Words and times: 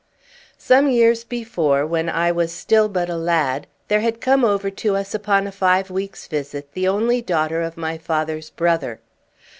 Some 0.57 0.89
years 0.89 1.23
before, 1.23 1.85
when 1.85 2.09
I 2.09 2.31
was 2.31 2.51
still 2.51 2.89
but 2.89 3.07
a 3.07 3.15
lad, 3.15 3.67
there 3.87 3.99
had 4.01 4.19
come 4.19 4.43
over 4.43 4.71
to 4.71 4.95
us 4.95 5.13
upon 5.13 5.45
a 5.45 5.51
five 5.51 5.91
weeks' 5.91 6.25
visit 6.27 6.71
the 6.73 6.87
only 6.87 7.21
daughter 7.21 7.61
of 7.61 7.77
my 7.77 7.99
father's 7.99 8.49
brother. 8.49 8.99